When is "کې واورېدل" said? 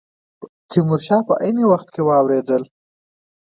1.93-2.63